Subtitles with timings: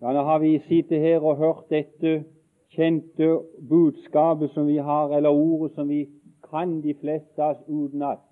[0.00, 2.24] Ja, nå har vi sittet her og hørt dette
[2.70, 6.04] kjente budskapet som vi har, eller ordet som vi
[6.50, 8.22] kan de fleste av oss utenat.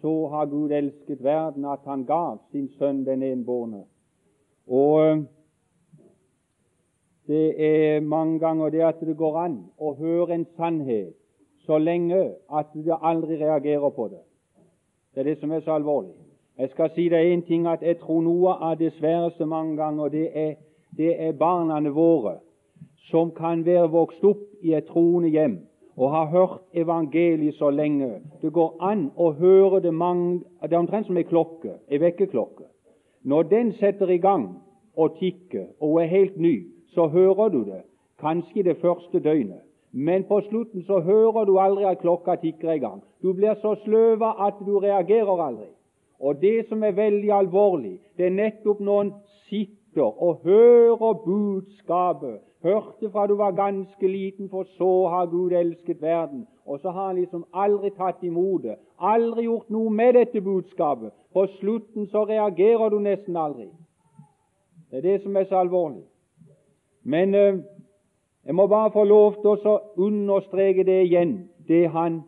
[0.00, 3.84] Så har Gud elsket verden at Han gav sin sønn den enbårne.
[4.68, 5.22] Og eh,
[7.26, 11.14] det er mange ganger det at det går an å høre en sannhet
[11.64, 14.20] så lenge at du aldri reagerer på det.
[15.14, 16.12] Det er det som er så alvorlig.
[16.58, 20.08] Jeg skal si deg en ting at jeg tror noe av det sværeste mange ganger,
[20.08, 20.54] det er,
[20.96, 22.38] det er barna våre
[23.10, 25.58] som kan være vokst opp i et troende hjem
[25.96, 28.20] og har hørt evangeliet så lenge.
[28.42, 32.64] Det går an å høre det mange Det er omtrent som ei klokke, ei vekkerklokke.
[33.22, 34.56] Når den setter i gang
[34.96, 37.82] og tikker, og er helt ny, så hører du det
[38.20, 39.62] kanskje det første døgnet.
[39.92, 43.02] Men på slutten så hører du aldri at klokka tikker i gang.
[43.22, 45.70] Du blir så sløva at du reagerer aldri.
[46.20, 49.12] Og det som er veldig alvorlig, det er nettopp når en
[49.48, 52.38] sitter og hører budskapet.
[52.62, 56.46] Hørte fra du var ganske liten, for så har Gud elsket verden.
[56.66, 61.12] Og så har han liksom aldri tatt imot det, aldri gjort noe med dette budskapet.
[61.32, 63.68] På slutten så reagerer du nesten aldri.
[64.90, 66.04] Det er det som er så alvorlig.
[67.02, 67.58] Men eh,
[68.46, 72.22] jeg må bare få lov til å understreke det igjen, det han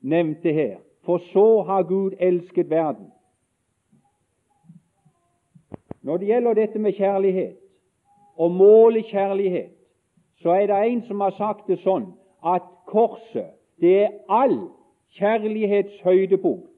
[0.00, 0.76] nevnte her.
[1.06, 3.10] For så har Gud elsket verden.
[6.02, 7.56] Når det gjelder dette med kjærlighet,
[8.36, 9.70] og måle kjærlighet,
[10.42, 12.08] så er det en som har sagt det sånn
[12.44, 14.68] at korset det er all
[15.18, 16.70] kjærlighets høydepunkt,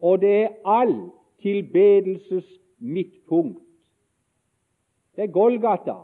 [0.00, 0.94] og det er all
[1.42, 2.44] tilbedelses
[2.78, 3.62] midtpunkt.
[5.16, 5.96] Det er Golgata.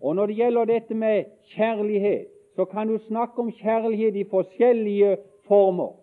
[0.00, 5.16] Og når det gjelder dette med kjærlighet, så kan du snakke om kjærlighet i forskjellige
[5.46, 5.97] former.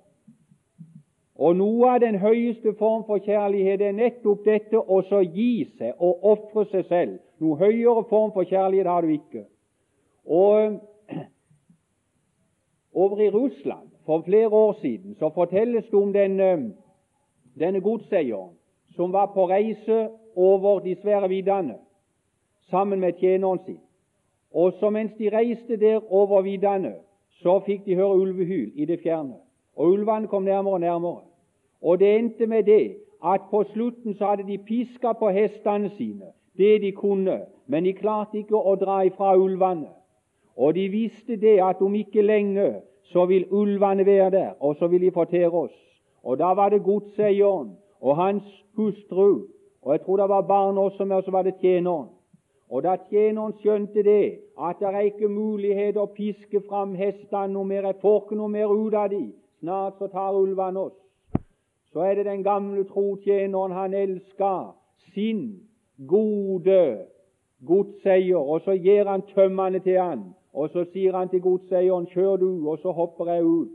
[1.35, 6.23] Og noe av den høyeste form for kjærlighet er nettopp dette å gi seg og
[6.23, 7.17] ofre seg selv.
[7.43, 9.43] Noe høyere form for kjærlighet har du ikke.
[10.25, 10.79] Og
[12.95, 16.71] Over i Russland for flere år siden så fortelles det om denne,
[17.59, 18.53] denne godseieren
[18.95, 21.75] som var på reise over de svære viddene
[22.69, 23.81] sammen med tjeneren sin.
[24.51, 26.93] Og så mens de reiste der over viddene,
[27.43, 29.44] så fikk de høre ulvehyl i det fjerne.
[29.75, 31.21] Og ulvene kom nærmere og nærmere.
[31.81, 36.31] Og det endte med det at på slutten så hadde de piska på hestene sine
[36.57, 39.89] det de kunne, men de klarte ikke å dra ifra ulvene.
[40.55, 42.69] Og de visste det at om ikke lenge
[43.11, 45.75] så vil ulvene være der, og så vil de fortere oss.
[46.23, 49.47] Og da var det godseieren og hans hustru,
[49.81, 52.07] og jeg tror det var barn også med, og så var det tjeneren.
[52.69, 57.67] Og da tjeneren skjønte det, at det er ikke mulighet å piske fram hestene noe
[57.67, 59.33] mer, jeg får ikke noe mer ut av dem,
[59.65, 60.93] snart så tar ulvene oss.
[61.91, 64.75] Så er det den gamle trotjeneren han elsker,
[65.13, 65.59] sin
[66.07, 67.05] gode
[67.65, 70.21] godseier, og så gir han tømmene til han,
[70.53, 73.73] og så sier han til godseieren, kjør du, og så hopper jeg ut.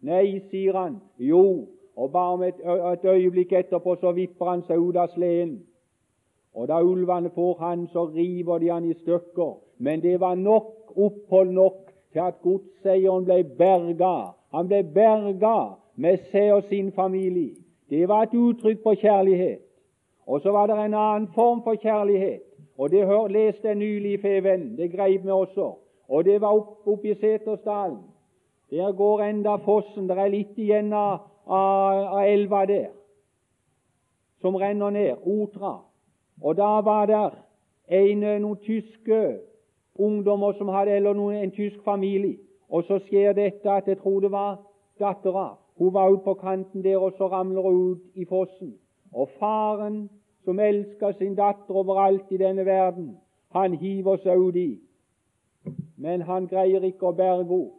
[0.00, 1.00] Nei, sier han.
[1.18, 2.62] Jo, og bare om et,
[2.92, 5.58] et øyeblikk etterpå så vipper han seg ut av sleden.
[6.54, 9.54] Og da ulvene får han, så river de han i stykker.
[9.78, 14.37] Men det var nok opphold nok til at godseieren ble berga.
[14.54, 17.54] Han ble berga med seg og sin familie.
[17.90, 19.60] Det var et uttrykk for kjærlighet.
[20.26, 22.42] Og så var det en annen form for kjærlighet.
[22.78, 24.76] Og det hør, leste jeg nylig i Feven.
[24.76, 25.72] Det greip meg også.
[26.08, 27.98] Og det var oppe opp i Setersdalen.
[28.70, 30.08] Der går enda fossen.
[30.08, 32.90] Det er litt igjen av, av, elva der
[34.40, 35.16] som renner ned.
[35.24, 35.78] Otra.
[36.42, 37.24] Og da var det
[37.88, 39.22] en, noen tyske
[39.98, 42.38] ungdommer som hadde, eller noen, en tysk familie.
[42.68, 44.58] Og så skjer dette at jeg tror det var
[45.00, 45.56] dattera.
[45.78, 48.74] Hun var ute på kanten der, og så ramler hun ut i fossen.
[49.12, 50.10] Og faren,
[50.44, 53.16] som elsker sin datter overalt i denne verden,
[53.52, 54.80] han hiver seg uti.
[55.96, 57.74] Men han greier ikke å berge henne.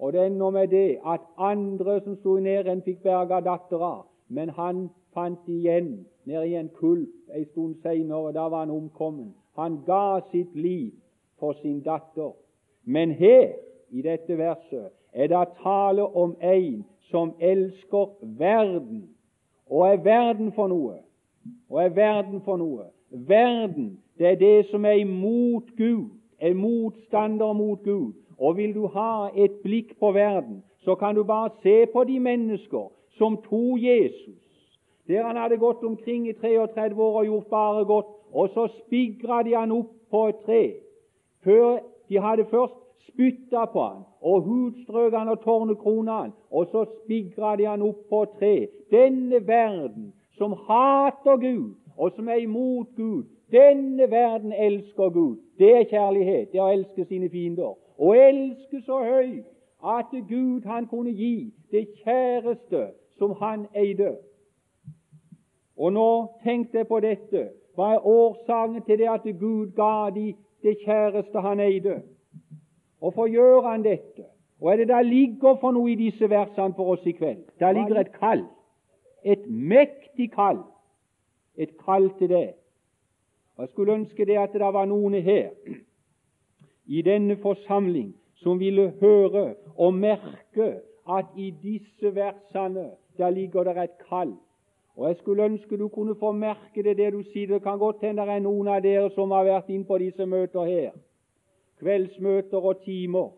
[0.00, 4.88] Og det ender med det at andre som sto nede, fikk berga dattera, men han
[5.12, 8.32] fant igjen nede i en kulp en stund seinere.
[8.32, 9.34] Da var han omkommen.
[9.56, 10.92] Han ga sitt liv
[11.38, 12.32] for sin datter.
[12.84, 13.52] Men her,
[13.90, 19.08] i dette verset, er det tale om en som elsker verden.
[19.66, 20.94] Og er verden for noe?
[21.70, 22.90] Og er verden for noe?
[23.10, 28.12] Verden, det er det som er imot Gud, er motstander mot Gud.
[28.38, 32.20] Og vil du ha et blikk på verden, så kan du bare se på de
[32.20, 34.40] mennesker som tok Jesus
[35.10, 39.42] der han hadde gått omkring i 33 år og gjort bare godt, og så spigra
[39.42, 40.74] de han opp på et tre.
[41.44, 41.78] Før
[42.08, 42.74] De hadde først
[43.12, 48.08] spytta på han og hudstrøk han og tårnekrona han, og så spigra de han opp
[48.10, 48.68] på tre.
[48.90, 53.24] Denne verden som hater Gud og som er imot Gud.
[53.52, 55.36] Denne verden elsker Gud.
[55.58, 56.52] Det er kjærlighet.
[56.52, 57.74] Det er å elske sine fiender.
[57.98, 59.48] Å elske så høyt
[59.84, 62.86] at Gud han kunne gi det kjæreste
[63.18, 64.14] som han eide.
[65.76, 66.10] Og nå
[66.44, 67.48] tenkte jeg på dette.
[67.74, 72.00] Hva er årsaken til det at Gud ga de det kjæreste han eide?
[73.00, 74.24] Hvorfor gjør han dette?
[74.60, 77.44] Og er det der ligger for noe i disse versene for oss i kveld?
[77.60, 78.44] Der ligger et kall.
[79.24, 80.58] Et mektig kall.
[81.56, 82.50] Et kall til det.
[83.56, 85.48] Og Jeg skulle ønske det at det var noen her
[86.86, 93.82] i denne forsamling som ville høre og merke at i disse versene der ligger det
[93.82, 94.32] et kall.
[94.96, 97.46] Og Jeg skulle ønske du kunne få merke det det du sier.
[97.46, 100.26] Det kan godt hende det er noen av dere som har vært inn på disse
[100.26, 100.90] møter her.
[101.80, 103.30] Kveldsmøter og timer.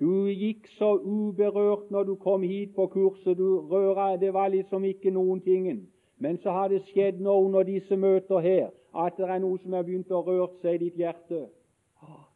[0.00, 3.38] Du gikk så uberørt når du kom hit på kurset.
[3.38, 5.86] Du røra, Det var liksom ikke noen tingen.
[6.18, 9.72] Men så har det skjedd nå under disse møter her, at det er noe som
[9.72, 11.46] har begynt å røre seg i ditt hjerte.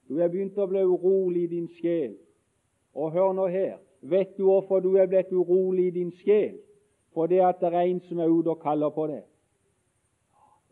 [0.09, 2.17] Du er begynt å bli urolig i din sjel.
[2.95, 3.79] Og hør nå her.
[4.01, 6.59] Vet du hvorfor du er blitt urolig i din sjel?
[7.15, 9.25] Fordi at det er en som er ute og kaller på deg.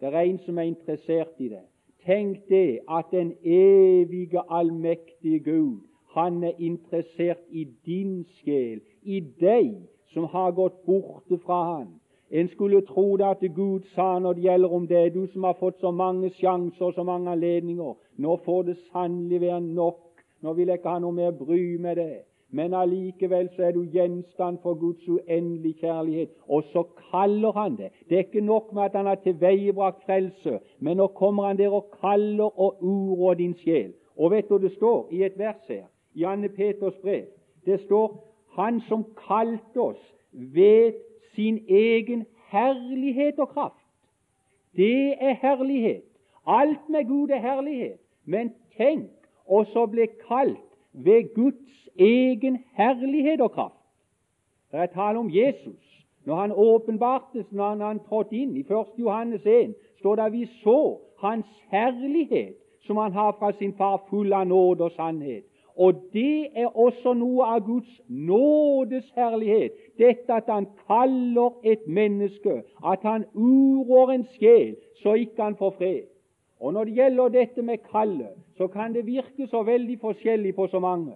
[0.00, 1.64] Det er en som er interessert i det.
[2.06, 5.80] Tenk det at den evige, allmektige Gud,
[6.14, 9.72] han er interessert i din sjel, i deg
[10.14, 11.88] som har gått borte fra han.
[12.30, 15.58] En skulle tro det at Gud sa når det gjelder om det, du som har
[15.58, 20.00] fått så mange sjanser og så mange anledninger, nå får det sannelig være nok.
[20.42, 22.22] Nå vil jeg ikke ha noe mer bry med det.
[22.50, 26.30] Men allikevel så er du gjenstand for Guds uendelige kjærlighet.
[26.48, 27.90] Og så kaller han det.
[28.08, 31.68] Det er ikke nok med at han har tilveiebrakt frelse, men nå kommer han der
[31.68, 33.92] og kaller og uroer din sjel.
[34.16, 35.84] Og vet du det står i et vers her,
[36.14, 37.24] i Anne Peters brev?
[37.66, 38.22] Det står
[38.56, 40.92] Han som kalte oss, ved
[41.34, 43.86] sin egen herlighet og kraft.
[44.76, 46.04] Det er herlighet.
[46.46, 48.00] Alt med Gud er herlighet.
[48.24, 49.10] Men tenk
[49.46, 50.58] og så ble kalt
[50.92, 53.74] ved Guds egen herlighet og kraft.
[54.72, 56.06] Det er tale om Jesus.
[56.24, 58.98] Når han åpenbartes, når han, han trådte inn i 1.
[58.98, 62.56] Johannes 1, står det at vi så hans herlighet
[62.86, 65.44] som han har fra sin far, full av nåde og sannhet.
[65.76, 72.62] Og det er også noe av Guds nådes herlighet, dette at han kaller et menneske,
[72.84, 76.06] at han urår en sjel så ikke han får fred.
[76.60, 80.66] Og Når det gjelder dette med kallet, så kan det virke så veldig forskjellig på
[80.66, 81.12] så mange.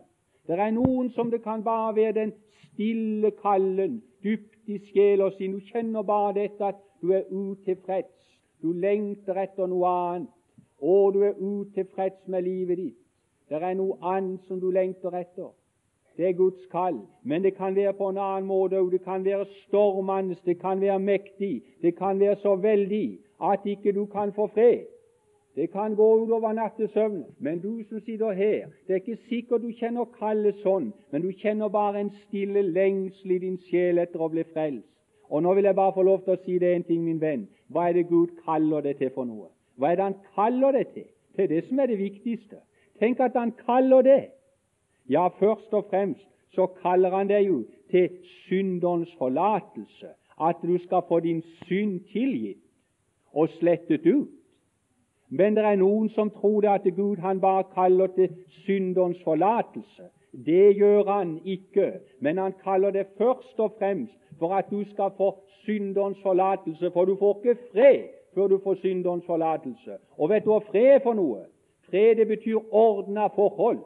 [0.50, 2.32] Det er noen som det kan bare være den
[2.72, 5.46] stille kallen dypt i sjela si.
[5.46, 8.10] Du kjenner bare dette at du er utilfreds.
[8.62, 10.32] Du lengter etter noe annet,
[10.82, 12.98] og du er utilfreds med livet ditt.
[13.48, 15.52] Det er noe annet som du lengter etter.
[16.18, 16.98] Det er Guds kall.
[17.22, 18.90] Men det kan være på en annen måte òg.
[18.90, 23.18] Det kan være stormende, det kan være mektig, det kan være så veldig
[23.52, 24.90] at ikke du kan få fred.
[25.56, 27.24] Det kan gå utover nattesøvnen.
[27.38, 31.32] Men du som sitter her, det er ikke sikkert du kjenner kallet sånn, men du
[31.42, 34.86] kjenner bare en stille lengsel i din sjel etter å bli frelst.
[35.30, 37.46] Og nå vil jeg bare få lov til å si det en ting, min venn.
[37.70, 39.50] Hva er det Gud kaller det til for noe?
[39.78, 41.06] Hva er det Han kaller det til?
[41.36, 42.58] Det er det som er det viktigste.
[42.98, 44.22] Tenk at Han kaller det.
[45.08, 48.08] Ja, først og fremst så kaller Han deg jo til
[48.46, 50.14] synderens forlatelse.
[50.40, 52.62] At du skal få din synd tilgitt
[53.32, 54.39] og slettet ut.
[55.30, 58.32] Men det er noen som tror at Gud han bare kaller til
[58.64, 60.08] synderens forlatelse.
[60.32, 65.10] Det gjør han ikke, men han kaller det først og fremst for at du skal
[65.16, 68.02] få synderens forlatelse, for du får ikke fred
[68.34, 69.96] før du får synderens forlatelse.
[70.18, 71.44] Og vet du hva fred er for noe?
[71.90, 73.82] Fred det betyr ordna forhold.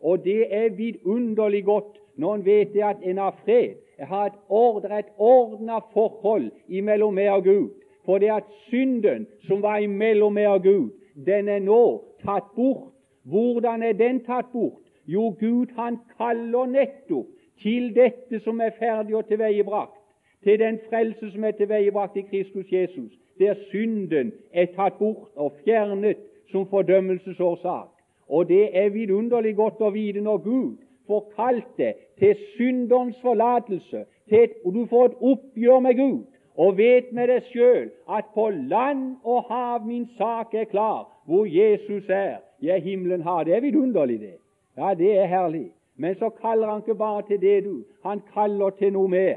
[0.00, 3.74] Og det er vidunderlig godt når en vet det at en har fred.
[3.98, 7.70] Jeg har et ordre, et ordna forhold imellom meg og Gud.
[8.04, 10.90] For det at synden som var imellom meg og Gud,
[11.26, 11.82] den er nå
[12.24, 12.90] tatt bort.
[13.22, 14.82] Hvordan er den tatt bort?
[15.06, 17.26] Jo, Gud han kaller nettopp
[17.62, 19.98] til dette som er ferdig og tilveiebrakt,
[20.42, 25.52] til den frelse som er tilveiebrakt i Kristus Jesus, der synden er tatt bort og
[25.64, 26.16] fjernet
[26.50, 27.88] som fordømmelsesårsak.
[28.28, 34.04] Og det er vidunderlig godt å vite når Gud får kalt det til synderens forlatelse,
[34.28, 36.22] til et, og du får et oppgjør med Gud
[36.56, 41.46] og vet med deg sjøl at på land og hav min sak er klar, hvor
[41.46, 42.42] Jesus er.
[42.62, 43.44] Jeg himmelen har.
[43.44, 44.36] Det er vidunderlig, det.
[44.76, 45.70] Ja, det er herlig.
[45.96, 47.84] Men så kaller han ikke bare til det, du.
[48.04, 49.36] Han kaller til noe mer.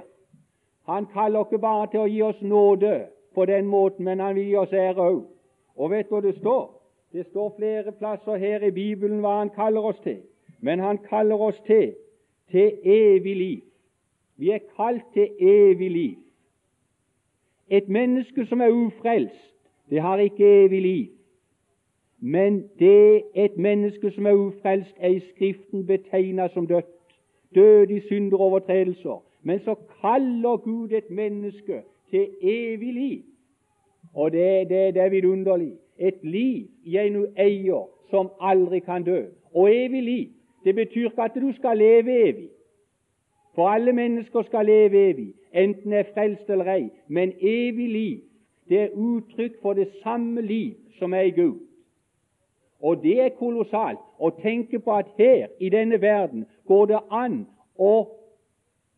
[0.85, 3.05] Han kaller ikke bare til å gi oss nåde
[3.35, 5.23] på den måten, men han vil gi oss ære òg.
[5.75, 6.69] Og vet du hva det står?
[7.13, 10.21] Det står flere plasser her i Bibelen hva han kaller oss til.
[10.61, 11.93] Men han kaller oss til
[12.51, 13.61] til evig liv.
[14.37, 16.15] Vi er kalt til evig liv.
[17.69, 19.53] Et menneske som er ufrelst,
[19.89, 21.07] det har ikke evig liv.
[22.19, 26.85] Men det et menneske som er ufrelst, er i Skriften betegnet som dødt,
[27.55, 29.23] død i synder og overtredelser.
[29.43, 33.21] Men så kaller Gud et menneske til evig liv.
[34.13, 35.73] Og det, det, det er vidunderlig.
[35.99, 36.67] Et liv
[37.11, 39.25] nå eier, som aldri kan dø.
[39.53, 40.27] Og evig liv,
[40.63, 42.49] det betyr ikke at du skal leve evig.
[43.55, 46.89] For alle mennesker skal leve evig, enten er frelst eller ei.
[47.07, 48.19] Men evig liv,
[48.69, 51.59] det er uttrykk for det samme liv som er i Gud.
[52.81, 57.39] Og det er kolossalt å tenke på at her i denne verden går det an
[57.77, 57.95] å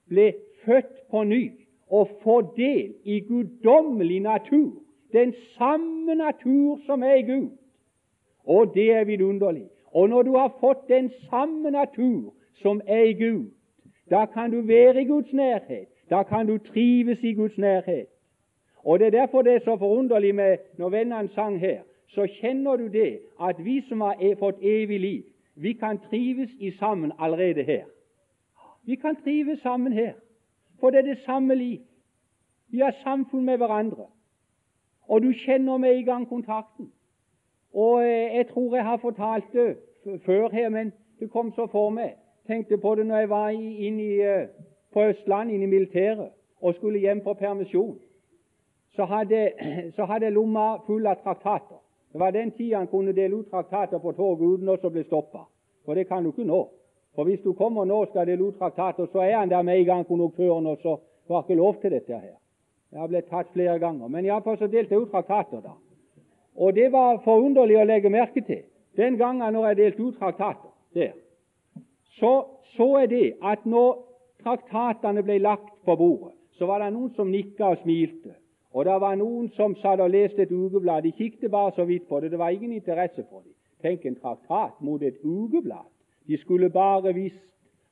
[0.09, 0.31] bli
[0.65, 1.43] født på ny
[1.87, 4.71] og få del i guddommelig natur.
[5.13, 7.49] Den samme natur som er i Gud.
[8.43, 9.67] Og det er vidunderlig.
[9.91, 13.51] Og når du har fått den samme natur som er i Gud,
[14.09, 15.87] da kan du være i Guds nærhet.
[16.09, 18.07] Da kan du trives i Guds nærhet.
[18.83, 22.75] Og Det er derfor det er så forunderlig med når vennene sang her, så kjenner
[22.75, 25.23] du det at vi som har e- fått evig liv,
[25.55, 27.83] vi kan trives i sammen allerede her.
[28.85, 30.13] Vi kan trives sammen her,
[30.79, 31.79] for det er det samme liv.
[32.67, 34.05] Vi har samfunn med hverandre.
[35.07, 36.91] Og du kjenner med en gang kontakten.
[37.73, 39.77] Og eh, jeg tror jeg har fortalt det
[40.25, 42.13] før her, men det kom så for meg
[42.47, 44.47] tenkte på det når jeg var inn i, eh,
[44.93, 46.29] på Østlandet, inn i militæret,
[46.61, 47.97] og skulle hjem på permisjon.
[48.95, 49.51] Så hadde,
[49.95, 51.81] så hadde lomma full av traktater.
[52.13, 55.45] Det var den tida han kunne dele ut traktater på toget uten å bli stoppa.
[55.85, 56.63] For det kan du ikke nå.
[57.15, 59.79] For hvis du kommer nå og skal dele ut traktater, så er han der med
[59.79, 62.37] en gang konduktøren, og så var ikke lov til dette her.
[62.91, 64.07] Jeg har blitt tatt flere ganger.
[64.07, 65.75] Men iallfall så delte jeg ut traktater da.
[66.55, 68.63] Og det var forunderlig å legge merke til.
[68.97, 71.13] Den gangen når jeg delte ut traktater der,
[72.17, 72.33] så
[72.77, 74.06] så jeg det at når
[74.47, 78.37] traktatene ble lagt på bordet, så var det noen som nikka og smilte.
[78.73, 81.03] Og det var noen som satt og leste et ukeblad.
[81.03, 82.31] De kikket bare så vidt på det.
[82.31, 83.53] Det var ingen interesse for dem.
[83.81, 85.87] Tenk en traktat mot et ukeblad.
[86.27, 87.43] De skulle bare visst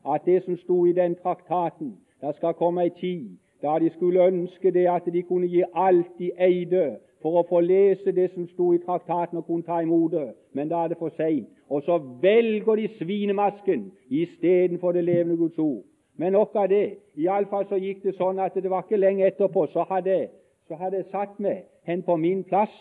[0.06, 4.24] at det som sto i den traktaten Det skal komme ei tid da de skulle
[4.28, 8.48] ønske det at de kunne gi alt de eide for å få lese det som
[8.48, 11.50] sto i traktaten og kunne ta imot det, men da er det for seint.
[11.70, 15.84] Og så velger de svinemasken istedenfor det levende Guds ord.
[16.18, 16.98] Men nok av det.
[17.20, 20.30] Iallfall så gikk det sånn at det var ikke lenge etterpå så hadde,
[20.68, 22.74] så hadde jeg satt meg hen på min plass.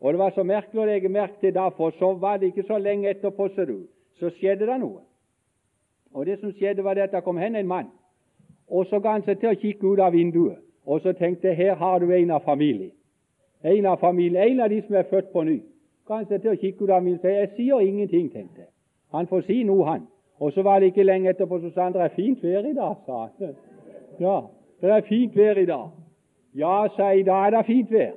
[0.00, 2.66] Og det var så merkelig å legge merke til da, for så var det ikke
[2.68, 3.86] så lenge etterpå, ser du,
[4.20, 5.04] så skjedde det noe.
[6.14, 7.88] Og det som skjedde, var det at det kom hen en mann.
[8.68, 10.60] Og så ga han seg til å kikke ut av vinduet.
[10.86, 12.92] Og så tenkte jeg her har du en av familien.
[13.64, 15.62] En av familien, en av de som er født på ny.
[16.08, 18.68] han seg til å kikke ut av min Jeg sier ingenting, tenkte jeg.
[19.12, 20.06] Han får si noe, han.
[20.40, 22.74] Og så var det ikke lenge etterpå så sa han det er fint vær i
[22.74, 23.54] dag, sa han.
[24.20, 24.40] Ja,
[24.80, 25.88] det er fint vær i dag.
[26.54, 28.12] Ja, sa jeg, da er det fint vær.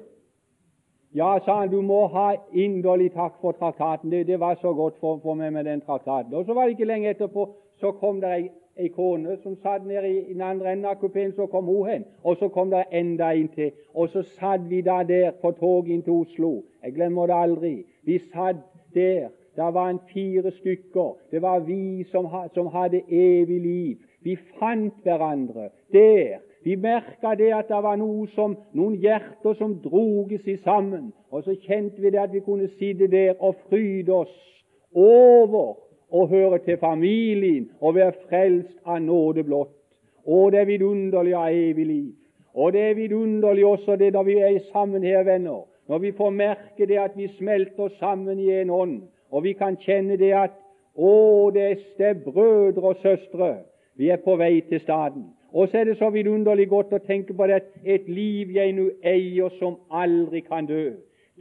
[1.16, 4.12] Ja, sa han, du må ha inderlig takk for traktaten.
[4.12, 6.34] Det, det var så godt for, for, meg med den traktaten.
[6.34, 8.48] Og så var det ikke lenge etterpå, så kom det ei
[8.78, 11.34] ei kone som satt nede i den andre enden av kupeen.
[11.36, 13.72] Så kom hun hen, og så kom det enda en til.
[13.94, 16.52] Og så satt vi da der på toget inn til Oslo.
[16.84, 17.76] Jeg glemmer det aldri.
[18.04, 18.62] Vi satt
[18.94, 19.30] der.
[19.58, 21.16] Det var en fire stykker.
[21.32, 23.98] Det var vi som, som hadde evig liv.
[24.22, 26.38] Vi fant hverandre der.
[26.64, 31.10] Vi merka det at det var noe som, noen hjerter som droges i sammen.
[31.32, 34.38] Og så kjente vi det at vi kunne sitte der og fryde oss
[34.94, 35.78] over
[36.12, 39.74] og høre til familien og være frelst av nåde blott.
[40.28, 42.14] Og det er vidunderlig av evig liv.
[42.54, 46.30] Og det er vidunderlig også det når vi er sammen her, venner, når vi får
[46.30, 48.98] merke det at vi smelter sammen i en ånd,
[49.32, 50.56] og vi kan kjenne det at
[50.96, 51.66] å, det
[52.00, 53.56] er brødre og søstre,
[53.98, 55.28] vi er på vei til staden.
[55.54, 58.90] Og så er det så vidunderlig godt å tenke på det et liv jeg nå
[59.06, 60.92] eier som aldri kan dø.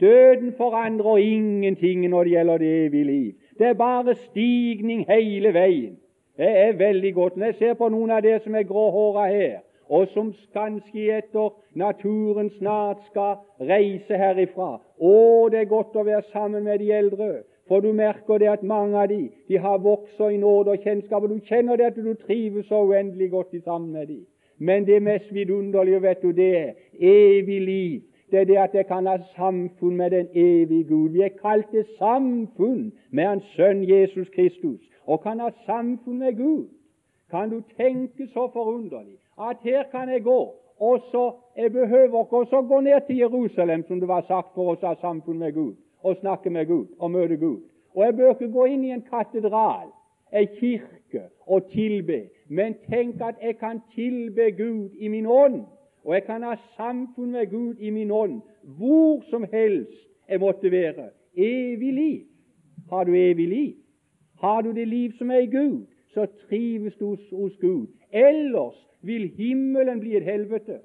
[0.01, 3.33] Døden forandrer ingenting når det gjelder det evige liv.
[3.57, 5.97] Det er bare stigning hele veien.
[6.37, 7.37] Det er veldig godt.
[7.37, 11.53] Når jeg ser på noen av dere som er gråhåra her, og som kanskje etter
[11.73, 15.13] naturen snart skal reise herifra Å,
[15.51, 17.29] det er godt å være sammen med de eldre,
[17.67, 21.23] for du merker det at mange av de, de har vokst i nåde og kjennskap,
[21.23, 24.19] og du kjenner det at du trives så uendelig godt sammen med de.
[24.57, 28.87] Men det mest vidunderlige, vet du, det er evig liv det er det at jeg
[28.87, 31.09] kan ha samfunn med den evige Gud.
[31.09, 36.37] Vi er kalt til samfunn med Hans Sønn Jesus Kristus, og kan ha samfunn med
[36.37, 36.65] Gud.
[37.31, 39.17] Kan du tenke så forunderlig
[39.49, 43.83] at her kan jeg gå, og så jeg behøver ikke å gå ned til Jerusalem,
[43.87, 45.75] som det var sagt for oss å ha samfunn med Gud,
[46.07, 47.61] og snakke med Gud og møte Gud.
[47.95, 49.87] Og jeg bør ikke gå inn i en katedral,
[50.33, 55.63] en kirke, og tilbe, men tenk at jeg kan tilbe Gud i min ånd
[56.07, 58.41] og jeg kan ha samfunn med Gud i min ånd
[58.77, 61.09] hvor som helst jeg måtte være.
[61.35, 62.21] Evig liv.
[62.89, 63.73] Har du evig liv?
[64.39, 67.87] Har du det liv som er i Gud, så trives du hos, hos Gud.
[68.11, 70.79] Ellers vil himmelen bli et helvete.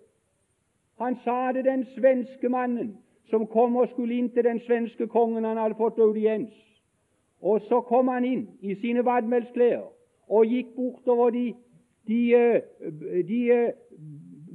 [0.99, 2.97] Han sa det den svenske mannen
[3.33, 6.53] som kom og skulle inn til den svenske kongen han hadde fått audiens.
[7.41, 9.87] Og så kom han inn i sine vadmelsklær
[10.33, 11.47] og gikk bortover de,
[12.09, 13.73] de, eh, de eh,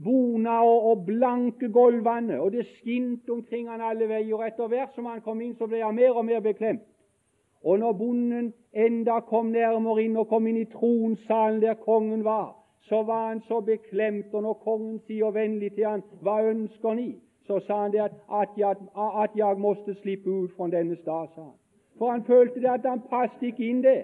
[0.04, 4.46] bona og, og, blanke gulvene, og det skinte omkring han alle veier.
[4.46, 6.86] Etter hvert som han kom inn, så ble han mer og mer beklemt.
[7.66, 12.54] Og når bonden enda kom nærmere inn og kom inn i tronsalen der kongen var,
[12.88, 14.30] så var han så beklemt.
[14.34, 18.12] Og når kongen sier vennlig til han, 'Hva ønsker ni?' Så sa han det at,
[18.42, 18.76] at, jeg,
[19.24, 21.58] at jeg måtte slippe ut fra denne stad, sa han.
[21.98, 24.04] For han følte det at han passet ikke inn der.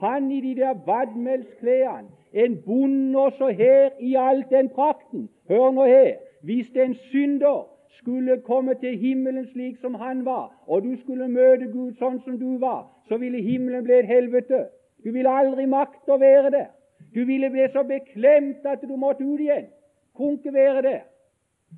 [0.00, 5.28] Han i de der vadmelsklærne, en bonde også her i all den prakten.
[5.48, 6.16] Hør nå her.
[6.42, 11.66] Hvis en synder skulle komme til himmelen slik som han var, og du skulle møte
[11.72, 14.66] Gud sånn som du var, så ville himmelen bli et helvete.
[15.04, 16.70] Du ville aldri makte å være der.
[17.14, 19.66] Du ville bli så beklemt at du måtte ut igjen.
[20.16, 21.00] Kunne være der.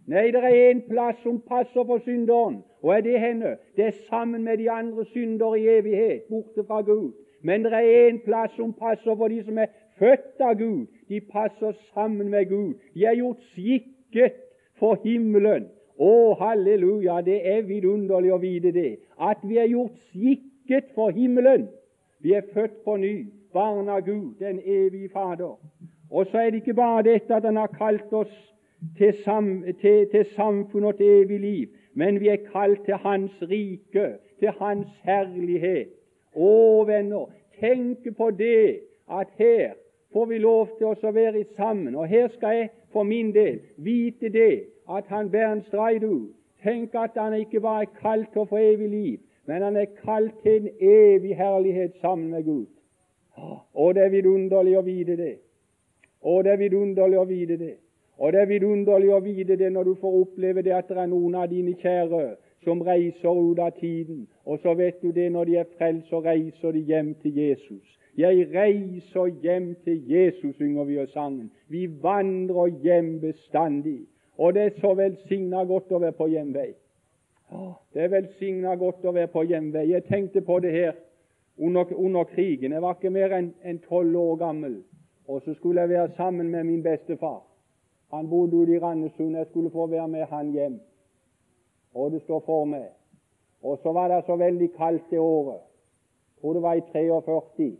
[0.06, 3.56] Nei, det er en plass som passer for synderen, og er det henne?
[3.76, 7.12] Det er sammen med de andre syndere i evighet, borte fra Gud.
[7.42, 9.66] Men det er en plass som passer for de som er
[9.98, 10.86] født av Gud.
[11.08, 12.74] De passer sammen med Gud.
[12.94, 14.40] De er gjort skikket
[14.78, 15.68] for himmelen.
[15.98, 21.68] Å, halleluja, det er vidunderlig å vite det, at vi er gjort skikket for himmelen.
[22.22, 25.58] Vi er født på ny, barn av Gud, den evige Fader.
[26.10, 28.32] Og så er det ikke bare dette at Han har kalt oss
[28.98, 33.32] til, sam, til, til samfunn og til evig liv, men vi er kalt til Hans
[33.42, 34.06] rike,
[34.38, 35.92] til Hans herlighet.
[36.34, 37.28] Å, venner,
[37.60, 39.74] tenk på det at her
[40.12, 41.94] får vi lov til oss å være sammen.
[41.94, 47.10] Og her skal jeg for min del vite det at han Bernt Streidu Tenk at
[47.16, 50.60] han ikke bare er kalt til å få evig liv, men han er kalt til
[50.60, 52.68] en evig herlighet sammen med Gud.
[53.34, 55.32] Å, det er vidunderlig å vite det.
[56.22, 57.72] Å, det er vidunderlig å vite det.
[58.22, 61.08] Og det er vidunderlig å vite det når du får oppleve det at det er
[61.10, 64.28] noen av dine kjære som reiser ut av tiden.
[64.46, 67.82] Og så vet du det, når de er frelst, så reiser de hjem til Jesus.
[68.16, 71.50] Jeg reiser hjem til Jesus, synger vi og sangen.
[71.66, 74.04] Vi vandrer hjem bestandig.
[74.38, 76.70] Og det er så velsigna godt å være på hjemvei.
[77.92, 79.88] Det er velsigna godt å være på hjemvei.
[79.90, 80.92] Jeg tenkte på det her
[81.58, 82.72] under, under krigen.
[82.72, 84.84] Jeg var ikke mer enn tolv år gammel.
[85.26, 87.42] Og så skulle jeg være sammen med min bestefar.
[88.12, 89.36] Han bodde ute i Randesund.
[89.36, 90.80] Jeg skulle få være med han hjem.
[91.94, 92.88] Og det står for meg.
[93.62, 95.60] Og så var det så veldig kaldt det året.
[96.34, 97.76] Jeg tror det var i 43.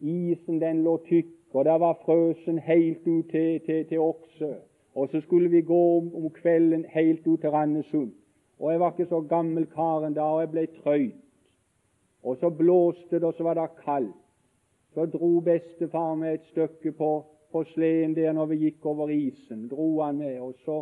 [0.00, 4.54] Isen den lå tykk, og der var frøsen helt ut til, til, til Okse.
[4.94, 8.12] Og så skulle vi gå om, om, kvelden helt ut til Randesund.
[8.58, 11.14] Og jeg var ikke så gammel karen da, og jeg ble trøyt.
[12.22, 14.16] Og så blåste det, og så var det kaldt.
[14.94, 19.68] Så dro bestefar med et stykke på på sleden der når vi gikk over isen.
[19.70, 20.80] Dro han med, og så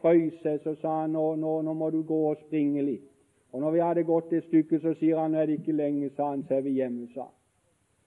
[0.00, 3.06] frøs jeg, så sa han nå, nå, nå, må du gå og springe litt.
[3.52, 6.10] Og når vi hadde gått et stykke, så sier han nå er det ikke lenge,
[6.16, 7.36] sa han, så er vi hjemme, sa han.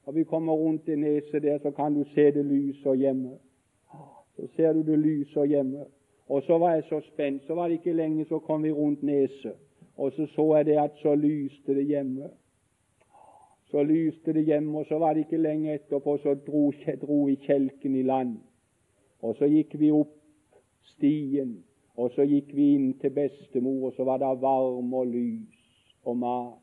[0.06, 3.38] Når vi kommer rundt i neset der, så kan du se det lyser hjemme.
[4.36, 5.86] Så ser du det lyser hjemme.
[6.28, 9.04] Og så var jeg så spent, så var det ikke lenge, så kom vi rundt
[9.04, 9.56] neset.
[9.98, 12.30] Og så så jeg det at så lyste det hjemme.
[13.72, 17.38] Så lyste det hjemme, og så var det ikke lenge etterpå, så dro, dro vi
[17.46, 18.38] kjelken i land.
[19.22, 20.18] Og så gikk vi opp
[20.96, 21.62] stien,
[21.96, 25.62] og så gikk vi inn til bestemor, og så var det varme og lys
[26.04, 26.58] og mat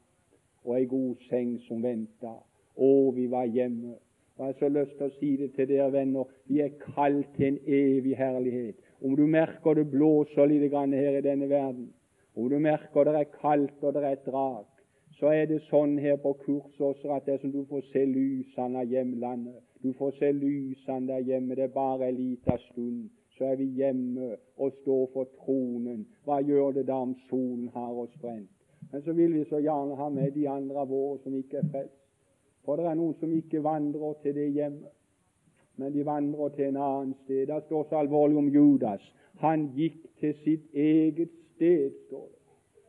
[0.68, 2.34] og ei god seng som venta.
[2.76, 3.96] Å, vi var hjemme.
[4.36, 7.30] Og Jeg har så lyst til å si det til dere venner, vi er kalt
[7.36, 8.76] til en evig herlighet.
[9.02, 11.88] Om du merker det blåser litt her i denne verden,
[12.36, 14.66] om du merker det er kaldt og det er et drag,
[15.18, 18.04] så er det sånn her på kurs også at det er som du får se
[18.06, 19.62] lysene av hjemlandet.
[19.82, 21.54] Du får se lysene der hjemme.
[21.54, 26.04] Det er bare en liten stund, så er vi hjemme og står for tronen.
[26.26, 28.50] Hva gjør det da om solen har oss brent?
[28.92, 31.98] Men så vil vi så gjerne ha med de andre våre som ikke er frelst.
[32.64, 34.94] For det er noen som ikke vandrer til det hjemmet,
[35.78, 37.46] men de vandrer til en annen sted.
[37.48, 39.02] Det står så alvorlig om Judas.
[39.42, 42.38] Han gikk til sitt eget sted, står det.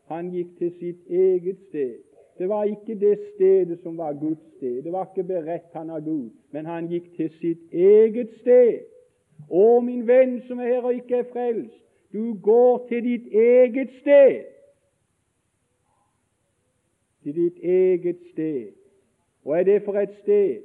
[0.09, 2.08] Han gikk til sitt eget sted.
[2.39, 4.83] Det var ikke det stedet som var Guds sted.
[4.83, 8.85] Det var ikke beredt han av Gud, men han gikk til sitt eget sted.
[9.49, 11.75] Å, min venn som er her og ikke er frelst,
[12.13, 14.47] du går til ditt eget sted.
[17.23, 18.71] Til ditt eget sted.
[19.43, 20.63] Hva er det for et sted?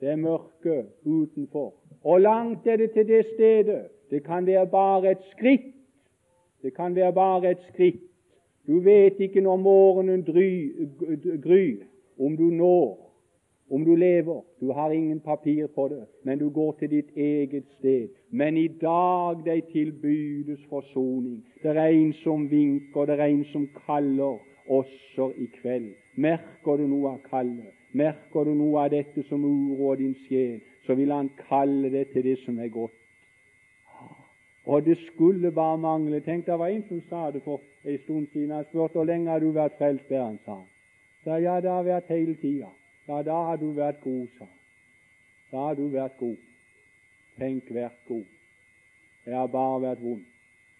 [0.00, 1.72] Det er mørke utenfor.
[2.02, 3.86] Og langt er det til det stedet.
[4.10, 5.72] Det kan være bare et skritt
[6.62, 8.05] Det kan være bare et skritt.
[8.66, 10.24] Du vet ikke når morgenen
[11.42, 11.76] gryr,
[12.18, 13.06] om du når,
[13.70, 14.42] om du lever.
[14.60, 18.08] Du har ingen papir på det, men du går til ditt eget sted.
[18.30, 21.44] Men i dag deg tilbydes forsoning.
[21.62, 25.92] Det er en som vinker, det er en som kaller, også i kveld.
[26.16, 27.70] Merker du noe av kallet?
[27.94, 32.24] Merker du noe av dette som uroer din sjel, så vil Han kalle det til
[32.24, 32.92] det som er godt.
[34.66, 38.26] Og det skulle bare mangle Tenk, det var en som sa det for en stund
[38.32, 38.50] siden.
[38.50, 40.66] Han spurte hvor lenge har du vært frelst, der, han.
[41.24, 42.70] Sa ja, det har vært hele tida.
[43.08, 44.54] Ja, da har du vært god, sa han.
[45.50, 46.36] Da har du vært god.
[47.38, 48.24] Tenk, vært god.
[49.26, 50.24] Jeg har bare vært vond.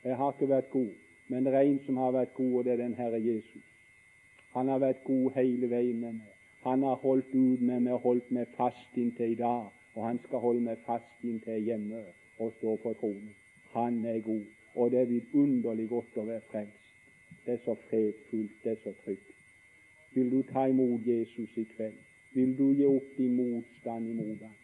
[0.05, 0.95] Jeg har ikke vært god.
[1.29, 3.63] Men det er en som har vært god, og det er den Herre Jesus.
[4.55, 6.33] Han har vært god hele veien med meg.
[6.63, 10.43] Han har holdt ut med meg, holdt meg fast inntil i dag, og han skal
[10.43, 12.03] holde meg fast inntil jeg hjemme
[12.39, 13.35] og stå på tronen.
[13.75, 16.86] Han er god, og det er vidunderlig godt å være frelst.
[17.47, 19.31] Det er så fredfullt, det er så trygt.
[20.15, 21.99] Vil du ta imot Jesus i kveld?
[22.33, 24.57] Vil du gi opp din motstand imot ham?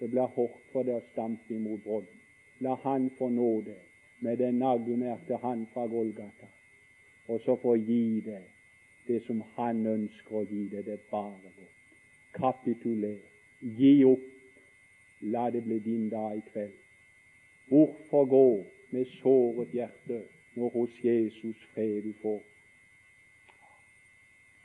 [0.00, 2.20] Det blir hardt for deg å stampe imot brodden.
[2.60, 3.74] La Han få nåde
[4.20, 6.48] med den naglmerkte Han fra Golgata,
[7.28, 8.44] og så få gi deg
[9.06, 11.74] det som Han ønsker å gi deg, det er bare godt.
[12.36, 13.18] Kapituler.
[13.60, 14.32] Gi opp.
[15.20, 16.74] La det bli din dag i kveld.
[17.68, 18.48] Hvorfor gå
[18.90, 20.20] med såret hjerte
[20.56, 22.42] når hos Jesus fred du får?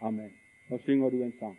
[0.01, 0.33] Amen.
[0.69, 1.57] Nå synger du en sang.